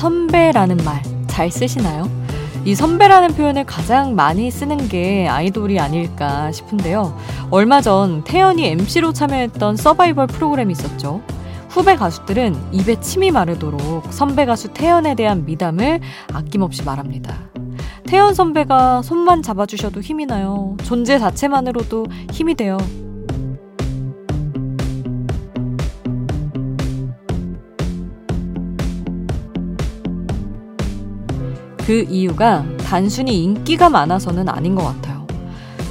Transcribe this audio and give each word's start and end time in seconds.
선배라는 0.00 0.78
말 0.78 1.20
잘 1.40 1.50
쓰시나요? 1.50 2.10
이 2.66 2.74
선배라는 2.74 3.34
표현을 3.34 3.64
가장 3.64 4.14
많이 4.14 4.50
쓰는 4.50 4.88
게 4.88 5.26
아이돌이 5.26 5.80
아닐까 5.80 6.52
싶은데요. 6.52 7.16
얼마 7.50 7.80
전 7.80 8.24
태연이 8.24 8.66
MC로 8.66 9.14
참여했던 9.14 9.76
서바이벌 9.76 10.26
프로그램이 10.26 10.72
있었죠. 10.72 11.22
후배 11.70 11.96
가수들은 11.96 12.54
입에 12.72 13.00
침이 13.00 13.30
마르도록 13.30 14.12
선배 14.12 14.44
가수 14.44 14.68
태연에 14.68 15.14
대한 15.14 15.46
미담을 15.46 16.00
아낌없이 16.34 16.82
말합니다. 16.82 17.38
태연 18.06 18.34
선배가 18.34 19.00
손만 19.00 19.40
잡아주셔도 19.40 20.00
힘이 20.00 20.26
나요. 20.26 20.76
존재 20.82 21.18
자체만으로도 21.18 22.06
힘이 22.32 22.54
돼요. 22.54 22.76
그 31.90 32.06
이유가 32.08 32.64
단순히 32.78 33.42
인기가 33.42 33.88
많아서는 33.90 34.48
아닌 34.48 34.76
것 34.76 34.84
같아요. 34.84 35.26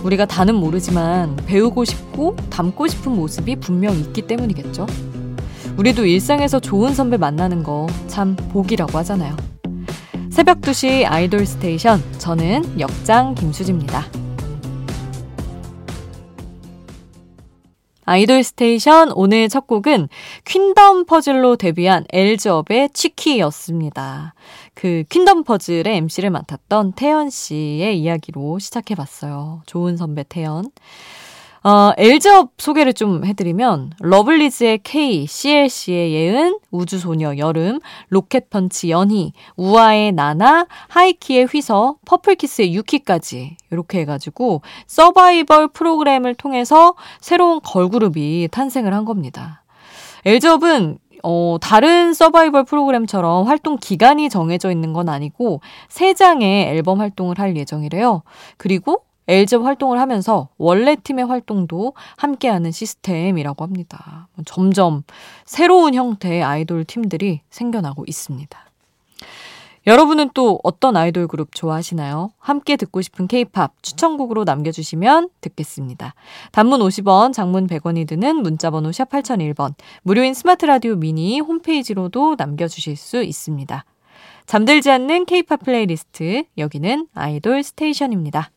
우리가 0.02 0.26
다는 0.26 0.56
모르지만 0.56 1.36
배우고 1.46 1.84
싶고 1.84 2.38
닮고 2.50 2.88
싶은 2.88 3.12
모습이 3.12 3.58
분명 3.58 3.94
있기 3.98 4.22
때문이겠죠. 4.22 4.88
우리도 5.76 6.06
일상에서 6.06 6.62
좋은 6.62 6.94
선배 6.94 7.18
만나는 7.18 7.64
거 7.64 7.88
참 8.08 8.38
복이라고 8.38 8.98
하잖아요. 9.00 9.36
새벽 10.30 10.62
2시 10.62 11.04
Idol 11.06 11.46
Station 11.46 12.02
저는 12.18 12.80
역장 12.80 13.36
김수지입니다. 13.36 14.06
Idol 18.10 18.44
Station 18.44 19.12
오늘 19.12 19.50
첫 19.50 19.68
곡은 19.68 20.10
Queendom 20.44 21.06
Puzzle로 21.06 21.58
데뷔한 21.58 22.06
엘즈업의 22.12 22.90
Cheeky였습니다. 22.92 24.34
그 24.74 25.04
Queendom 25.10 25.44
Puzzle의 25.44 25.86
MC를 25.86 26.32
맡았던 26.32 26.94
태연 26.94 27.30
씨의 27.30 28.00
이야기로 28.00 28.58
시작해봤어요. 28.58 29.62
좋은 29.68 29.96
선배 29.96 30.26
태연. 30.28 30.72
어, 31.62 31.92
엘즈업 31.98 32.54
소개를 32.58 32.94
좀 32.94 33.26
해드리면 33.26 33.92
러블리즈의 34.00 34.80
Kei, 34.84 35.26
CLC의 35.28 36.14
예은, 36.14 36.60
우주소녀 36.72 37.38
여름, 37.38 37.80
로켓펀치 38.10 38.92
연희, 38.92 39.34
우아의 39.58 40.14
나나, 40.14 40.68
하이키의 40.88 41.46
휘서, 41.46 41.98
퍼플키스의 42.06 42.74
유키까지 42.76 43.58
이렇게 43.72 44.00
해가지고 44.00 44.62
서바이벌 44.88 45.70
프로그램을 45.70 46.36
통해서 46.36 46.96
새로운 47.20 47.60
걸그룹이 47.62 48.48
탄생을 48.52 48.94
한 48.94 49.04
겁니다. 49.04 49.64
엘즈업은 50.26 51.00
어, 51.24 51.58
다른 51.62 52.14
서바이벌 52.14 52.64
프로그램처럼 52.64 53.46
활동 53.46 53.76
기간이 53.76 54.30
정해져 54.30 54.72
있는 54.72 54.94
건 54.94 55.10
아니고 55.10 55.60
세 55.90 56.14
장의 56.14 56.68
앨범 56.70 57.02
활동을 57.02 57.38
할 57.40 57.58
예정이래요. 57.58 58.24
그리고 58.56 59.04
엘즈 59.30 59.56
활동을 59.58 60.00
하면서 60.00 60.50
원래 60.58 60.96
팀의 60.96 61.26
활동도 61.26 61.94
함께하는 62.18 62.72
시스템이라고 62.72 63.64
합니다. 63.64 64.28
점점 64.46 65.04
새로운 65.46 65.94
형태의 65.94 66.44
아이돌 66.44 66.84
팀들이 66.84 67.42
생겨나고 67.52 68.06
있습니다. 68.08 68.60
여러분은 69.86 70.32
또 70.34 70.60
어떤 70.64 70.98
아이돌 70.98 71.28
그룹 71.28 71.54
좋아하시나요? 71.54 72.32
함께 72.40 72.76
듣고 72.76 73.04
싶은 73.04 73.28
케이팝 73.28 73.84
추천곡으로 73.84 74.46
남겨주시면 74.46 75.30
듣겠습니다. 75.42 76.16
단문 76.52 76.80
50원, 76.82 77.32
장문 77.32 77.68
100원이 77.68 78.08
드는 78.08 78.38
문자번호 78.38 78.92
샵 78.92 79.10
8001번, 79.12 79.76
무료인 80.02 80.34
스마트 80.34 80.66
라디오 80.66 80.96
미니 80.96 81.40
홈페이지로도 81.40 82.36
남겨주실 82.38 82.98
수 82.98 83.22
있습니다. 83.22 83.86
잠들지 84.48 84.90
않는 84.90 85.26
케이팝 85.26 85.64
플레이리스트, 85.64 86.46
여기는 86.58 87.08
Idol 87.14 87.62
Station입니다. 87.62 88.50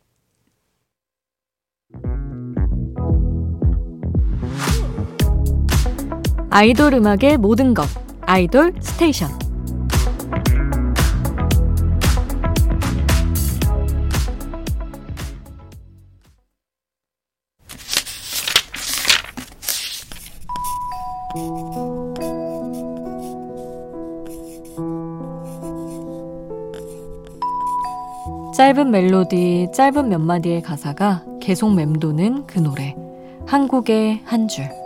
아이돌 6.54 6.92
음악의 6.92 7.38
모든 7.38 7.72
것 7.72 7.86
Idol 8.26 8.74
Station 8.78 9.30
짧은 28.54 28.90
멜로디, 28.90 29.68
짧은 29.74 30.10
몇 30.10 30.20
마디의 30.20 30.60
가사가 30.60 31.24
계속 31.40 31.74
맴도는 31.74 32.46
그 32.46 32.58
노래. 32.58 32.94
한국의 33.46 34.20
한 34.24 34.46
줄. 34.48 34.81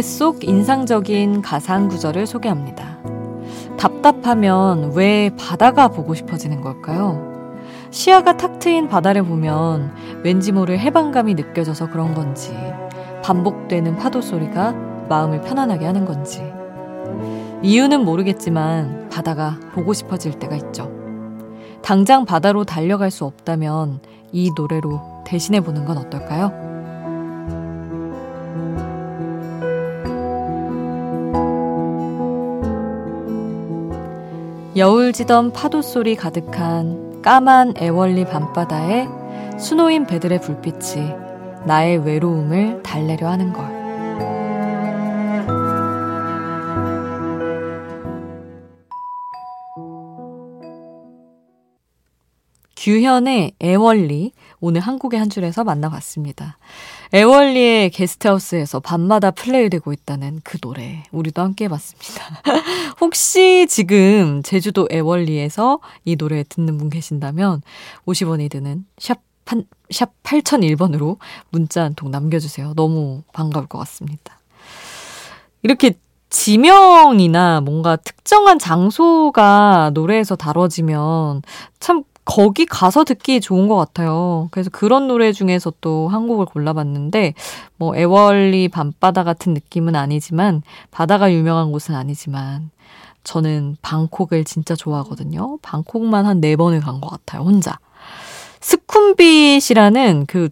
노래 0.00 0.02
속 0.02 0.44
인상적인 0.44 1.42
한 1.44 1.88
구절을 1.88 2.26
소개합니다. 2.26 2.96
답답하면 3.76 4.92
왜 4.94 5.30
바다가 5.38 5.88
보고 5.88 6.14
싶어지는 6.14 6.62
걸까요? 6.62 7.52
시야가 7.90 8.38
탁 8.38 8.58
트인 8.58 8.88
바다를 8.88 9.22
보면 9.24 9.92
왠지 10.24 10.52
모를 10.52 10.78
해방감이 10.78 11.34
느껴져서 11.34 11.90
그런 11.90 12.14
건지, 12.14 12.56
반복되는 13.22 13.96
파도 13.96 14.22
소리가 14.22 14.72
마음을 15.10 15.42
편안하게 15.42 15.84
하는 15.84 16.06
건지. 16.06 16.50
이유는 17.62 18.02
모르겠지만 18.02 19.10
바다가 19.10 19.60
보고 19.74 19.92
싶어질 19.92 20.38
때가 20.38 20.56
있죠. 20.56 20.90
당장 21.82 22.24
바다로 22.24 22.64
달려갈 22.64 23.10
수 23.10 23.26
없다면 23.26 24.00
이 24.32 24.50
노래로 24.56 25.24
대신해 25.26 25.60
보는 25.60 25.84
건 25.84 25.98
어떨까요? 25.98 26.69
여울 34.80 35.12
지던 35.12 35.52
파도 35.52 35.82
소리 35.82 36.16
가득한 36.16 37.20
까만 37.20 37.74
애월리 37.76 38.24
밤바다에 38.24 39.08
수노인 39.58 40.06
배들의 40.06 40.40
불빛이 40.40 41.12
나의 41.66 41.98
외로움을 41.98 42.82
달래려 42.82 43.28
하는 43.28 43.52
걸. 43.52 43.79
규현의 52.90 53.52
애월리 53.62 54.32
오늘 54.58 54.80
한국의 54.80 55.20
한 55.20 55.30
줄에서 55.30 55.62
만나봤습니다. 55.62 56.58
애월리의 57.14 57.90
게스트하우스에서 57.90 58.80
밤마다 58.80 59.30
플레이되고 59.30 59.92
있다는 59.92 60.40
그 60.42 60.58
노래 60.58 61.04
우리도 61.12 61.40
함께 61.40 61.66
해봤습니다. 61.66 62.42
혹시 63.00 63.68
지금 63.68 64.42
제주도 64.42 64.88
애월리에서 64.90 65.78
이 66.04 66.16
노래 66.16 66.42
듣는 66.42 66.78
분 66.78 66.90
계신다면 66.90 67.62
50원이 68.06 68.50
드는 68.50 68.84
샵, 68.98 69.20
한, 69.46 69.66
샵 69.92 70.10
8001번으로 70.24 71.18
문자 71.50 71.84
한 71.84 71.94
통 71.94 72.10
남겨주세요. 72.10 72.72
너무 72.74 73.22
반가울 73.32 73.68
것 73.68 73.78
같습니다. 73.78 74.40
이렇게 75.62 75.94
지명이나 76.28 77.60
뭔가 77.60 77.94
특정한 77.96 78.58
장소가 78.58 79.90
노래에서 79.94 80.34
다뤄지면 80.36 81.42
참 81.80 82.04
거기 82.30 82.64
가서 82.64 83.02
듣기 83.04 83.40
좋은 83.40 83.66
것 83.66 83.76
같아요. 83.76 84.48
그래서 84.52 84.70
그런 84.70 85.08
노래 85.08 85.32
중에서 85.32 85.72
또 85.80 86.08
한 86.08 86.28
곡을 86.28 86.46
골라봤는데, 86.46 87.34
뭐, 87.76 87.96
애월리 87.96 88.68
밤바다 88.68 89.24
같은 89.24 89.52
느낌은 89.54 89.96
아니지만, 89.96 90.62
바다가 90.92 91.32
유명한 91.32 91.72
곳은 91.72 91.94
아니지만, 91.96 92.70
저는 93.24 93.76
방콕을 93.82 94.44
진짜 94.44 94.76
좋아하거든요. 94.76 95.58
방콕만 95.62 96.24
한 96.26 96.40
네 96.40 96.54
번을 96.56 96.80
간 96.80 97.00
것 97.00 97.10
같아요, 97.10 97.42
혼자. 97.42 97.78
스쿰빗이라는 98.60 100.26
그 100.26 100.50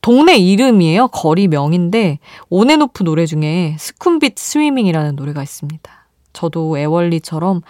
동네 0.00 0.36
이름이에요. 0.36 1.08
거리 1.08 1.48
명인데, 1.48 2.20
온앤오프 2.50 3.02
노래 3.02 3.26
중에 3.26 3.76
스쿰빗 3.80 4.38
Swimming이라는 4.38 5.16
노래가 5.16 5.42
있습니다. 5.42 6.05
저도 6.36 6.76
애월리처럼 6.76 7.62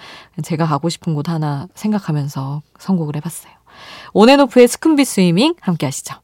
제가 0.42 0.66
가고 0.66 0.88
싶은 0.88 1.14
곳 1.14 1.28
하나 1.28 1.68
생각하면서 1.74 2.62
선곡을 2.78 3.14
해봤어요. 3.16 3.52
온앤오프의 4.12 4.66
스쿰빗 4.67 5.05
Swimming 5.05 5.55
함께 5.60 5.86
하시죠. 5.86 6.16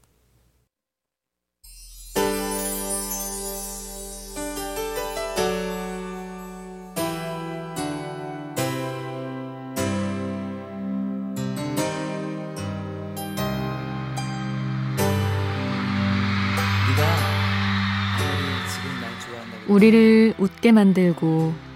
우리를 19.69 20.35
웃게 20.37 20.71
만들고 20.73 21.72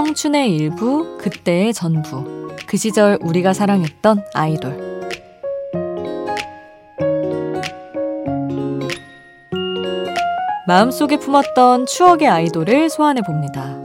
청춘의 0.00 0.56
일부, 0.56 1.18
그때의 1.18 1.74
전부. 1.74 2.56
그 2.66 2.78
시절 2.78 3.18
우리가 3.20 3.52
사랑했던 3.52 4.24
아이돌. 4.32 5.02
마음속에 10.66 11.18
품었던 11.18 11.84
추억의 11.84 12.28
아이돌을 12.28 12.88
소환해 12.88 13.20
봅니다. 13.20 13.76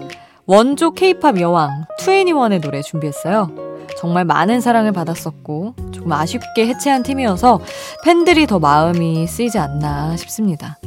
원조 0.46 0.92
케이팝 0.92 1.42
여왕 1.42 1.84
투애니원의 2.00 2.62
노래 2.62 2.82
준비했어요. 2.82 3.52
정말 3.98 4.24
많은 4.24 4.62
사랑을 4.62 4.94
받았었고 4.94 5.76
조금 5.92 6.14
아쉽게 6.14 6.68
해체한 6.68 7.04
팀이어서 7.04 7.60
팬들이 8.06 8.48
더 8.48 8.60
마음이 8.60 9.28
쓰이지 9.28 9.60
않나 9.60 10.16
싶습니다. 10.16 10.78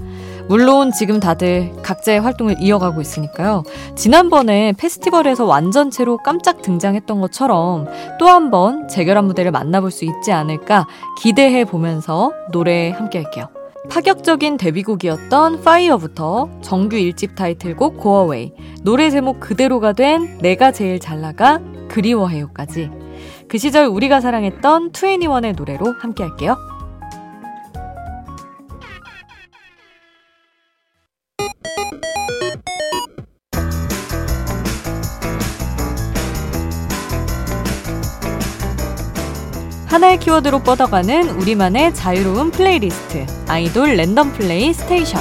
물론 0.49 0.93
지금 0.93 1.21
다들 1.21 1.73
각자의 1.83 2.21
활동을 2.21 2.56
이어가고 2.61 3.00
있으니까요. 3.00 3.65
지난번에 3.97 4.73
페스티벌에서 4.79 5.45
완전체로 5.45 6.17
깜짝 6.19 6.62
등장했던 6.62 7.21
것처럼 7.21 7.87
또 8.19 8.29
한 8.29 8.50
번 8.50 8.89
재결합 8.89 9.27
무대를 9.27 9.50
만나볼 9.50 9.91
수 9.91 10.05
있지 10.06 10.33
않을까 10.33 10.87
기대해 11.21 11.65
보면서 11.65 12.33
노래 12.50 12.91
함께 12.91 13.19
할게요. 13.23 13.49
파격적인 13.91 14.56
데뷔곡이었던 14.59 15.62
파이어부터 15.62 16.49
정규 16.62 16.97
1집 16.97 17.35
타이틀곡 17.37 17.99
고어웨이, 17.99 18.53
노래 18.83 19.11
제목 19.11 19.41
그대로가 19.41 19.93
된 19.93 20.39
내가 20.41 20.73
제일 20.73 20.99
잘 20.99 21.21
나가 21.21 21.61
그리워해요까지 21.89 22.91
그 23.49 23.59
시절 23.59 23.87
우리가 23.87 24.21
사랑했던 24.21 24.93
투애니원의 24.93 25.55
노래로 25.55 25.94
함께 26.01 26.23
할게요. 26.23 26.56
하나의 39.99 40.21
키워드로 40.21 40.61
뻗어가는 40.61 41.31
우리만의 41.31 41.93
자유로운 41.93 42.53
플레이리스트 42.53 43.27
아이돌 43.49 43.97
random 43.97 44.32
play 44.32 44.73
station 44.73 45.20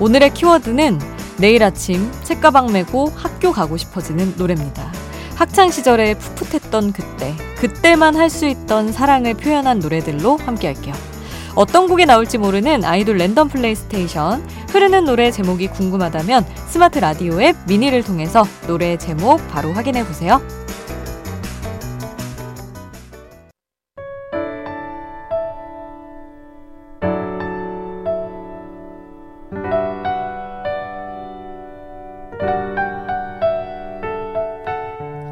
오늘의 0.00 0.32
키워드는 0.32 0.98
내일 1.36 1.62
아침 1.62 2.10
책가방 2.22 2.72
메고 2.72 3.12
학교 3.14 3.52
가고 3.52 3.76
싶어지는 3.76 4.36
노래입니다. 4.38 4.90
학창 5.34 5.70
시절에 5.70 6.14
풋풋했던 6.14 6.94
그때, 6.94 7.34
그때만 7.58 8.16
할 8.16 8.30
수 8.30 8.46
있던 8.46 8.90
사랑을 8.90 9.34
표현한 9.34 9.80
노래들로 9.80 10.38
함께 10.38 10.68
할게요. 10.68 10.94
어떤 11.56 11.88
곡이 11.88 12.04
나올지 12.04 12.36
모르는 12.36 12.84
아이돌 12.84 13.16
random 13.16 13.48
play 13.48 13.74
station. 13.74 14.46
흐르는 14.68 15.06
노래 15.06 15.30
제목이 15.30 15.68
궁금하다면 15.68 16.44
스마트 16.68 16.98
라디오 16.98 17.40
앱 17.40 17.56
미니를 17.66 18.04
통해서 18.04 18.44
노래 18.66 18.98
제목 18.98 19.38
바로 19.48 19.72
확인해 19.72 20.04
보세요. 20.04 20.40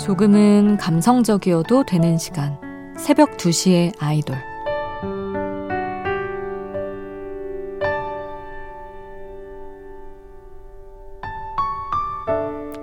조금은 0.01 0.77
감성적이어도 0.79 1.85
되는 1.85 2.19
시간. 2.19 2.59
새벽 2.99 3.37
2시의 3.37 3.95
아이돌. 3.99 4.54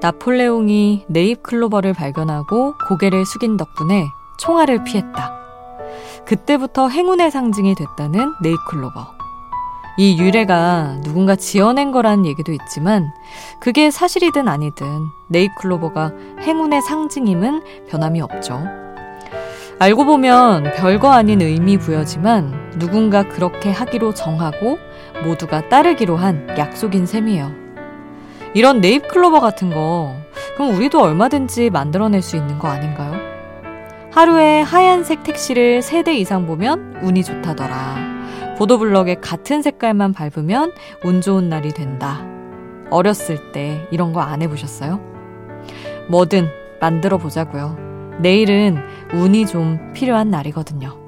나폴레옹이 0.02 1.06
네잎 1.08 1.44
클로버를 1.44 1.94
발견하고 1.94 2.74
고개를 2.88 3.26
숙인 3.26 3.56
덕분에 3.56 4.08
총알을 4.40 4.84
피했다. 4.84 5.32
그때부터 6.26 6.90
행운의 6.90 7.30
상징이 7.30 7.76
됐다는 7.76 8.34
네잎 8.42 8.58
클로버. 8.68 9.22
이 9.98 10.18
유래가 10.18 10.98
누군가 11.04 11.36
지어낸 11.36 11.92
거라는 11.92 12.26
얘기도 12.26 12.52
있지만 12.54 13.12
그게 13.60 13.92
사실이든 13.92 14.48
아니든 14.48 14.86
네잎클로버가 15.28 16.12
행운의 16.40 16.82
상징임은 16.82 17.62
변함이 17.88 18.22
없죠. 18.22 18.64
알고 19.78 20.06
보면 20.06 20.74
별거 20.78 21.12
아닌 21.12 21.42
의미 21.42 21.78
부여지만 21.78 22.72
누군가 22.80 23.28
그렇게 23.28 23.70
하기로 23.70 24.14
정하고 24.14 24.80
모두가 25.24 25.70
따르기로 25.70 26.16
한 26.16 26.48
약속인 26.58 27.06
셈이에요. 27.06 27.61
이런 28.54 28.82
네잎 28.82 29.08
클로버 29.08 29.40
같은 29.40 29.70
거, 29.70 30.16
그럼 30.56 30.76
우리도 30.76 31.02
얼마든지 31.02 31.70
만들어낼 31.70 32.22
수 32.22 32.36
있는 32.36 32.60
거 32.60 32.68
아닌가요? 32.68 33.14
하루에 34.12 34.62
하얀색 34.62 35.24
택시를 35.24 35.80
3대 35.80 36.16
이상 36.16 36.46
보면 36.46 36.98
운이 37.02 37.24
좋다더라. 37.24 38.12
보도블럭에 38.58 39.16
같은 39.16 39.62
색깔만 39.62 40.12
밟으면 40.14 40.74
운 41.06 41.22
좋은 41.22 41.48
날이 41.50 41.70
된다. 41.74 42.22
어렸을 42.90 43.54
때 43.54 43.88
이런 43.90 44.12
거 44.12 44.20
안 44.20 44.42
해보셨어요? 44.42 45.00
뭐든 46.10 46.50
만들어 46.82 47.18
보자고요. 47.18 47.78
내일은 48.20 48.78
운이 49.14 49.46
좀 49.46 49.94
필요한 49.94 50.30
날이거든요. 50.30 51.01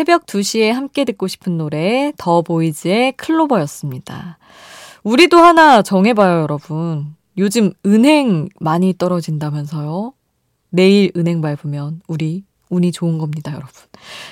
새벽 0.00 0.24
2시에 0.24 0.70
함께 0.70 1.04
듣고 1.04 1.28
싶은 1.28 1.58
노래 1.58 2.14
더 2.16 2.40
보이즈의 2.40 3.12
클로버였습니다. 3.18 4.38
우리도 5.04 5.36
하나 5.36 5.82
정해봐요, 5.82 6.40
여러분. 6.40 7.14
요즘 7.36 7.74
은행 7.84 8.48
많이 8.60 8.94
떨어진다면서요? 8.96 10.14
내일 10.70 11.12
은행 11.18 11.42
밟으면 11.42 12.00
우리 12.08 12.44
운이 12.70 12.92
좋은 12.92 13.18
겁니다, 13.18 13.52
여러분. 13.52 13.74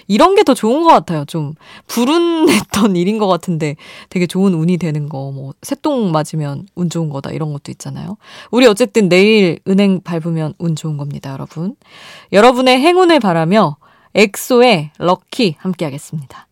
이런 0.06 0.36
게 0.36 0.42
더 0.42 0.54
좋은 0.54 0.84
것 0.84 0.88
같아요. 0.88 1.26
좀 1.26 1.52
불운했던 1.86 2.96
일인 2.96 3.18
것 3.18 3.26
같은데 3.26 3.76
되게 4.08 4.26
좋은 4.26 4.54
운이 4.54 4.78
되는 4.78 5.10
거, 5.10 5.30
뭐, 5.32 5.52
새똥 5.60 6.12
맞으면 6.12 6.66
운 6.76 6.88
좋은 6.88 7.10
거다, 7.10 7.30
이런 7.30 7.52
것도 7.52 7.70
있잖아요. 7.72 8.16
우리 8.50 8.66
어쨌든 8.66 9.10
내일 9.10 9.58
은행 9.68 10.00
밟으면 10.00 10.54
운 10.58 10.76
좋은 10.76 10.96
겁니다, 10.96 11.30
여러분. 11.30 11.76
여러분의 12.32 12.78
행운을 12.80 13.20
바라며 13.20 13.76
엑소의 14.14 14.90
럭키 14.98 15.56
함께 15.58 15.84
하겠습니다. 15.84 16.48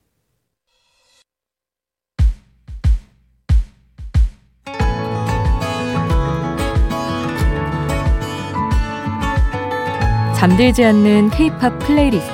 잠들지 10.37 10.85
않는 10.85 11.31
K-pop 11.31 11.79
playlist 11.79 12.33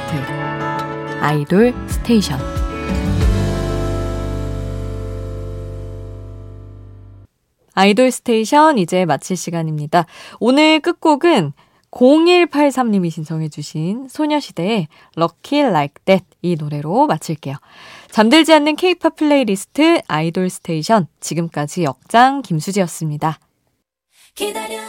아이돌 1.20 1.72
station 1.88 2.38
아이돌 7.74 8.10
station 8.10 8.78
이제 8.78 9.04
마칠 9.04 9.36
시간입니다. 9.36 10.06
오늘 10.40 10.80
끝곡은 10.80 11.52
0183님이 11.92 13.10
신청해주신 13.10 14.08
소녀시대의 14.08 14.88
Lucky 15.16 15.68
Like 15.68 16.04
That 16.06 16.24
이 16.40 16.56
노래로 16.56 17.06
마칠게요. 17.06 17.56
잠들지 18.10 18.52
않는 18.54 18.76
케이팝 18.76 19.16
플레이리스트 19.16 20.00
아이돌 20.08 20.50
station 20.50 21.06
지금까지 21.20 21.84
역장 21.84 22.42
김수지였습니다. 22.42 23.38
기다려, 24.34 24.80